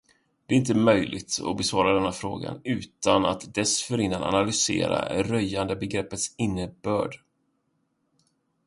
Det 0.45 0.55
är 0.55 0.59
inte 0.59 0.73
möjligt 0.73 1.39
att 1.43 1.57
besvara 1.57 1.93
denna 1.93 2.11
fråga 2.11 2.59
utan 2.63 3.25
att 3.25 3.53
dessförinnan 3.53 4.23
analysera 4.23 5.23
röjandebegreppets 5.23 6.35
innebörd. 6.37 7.19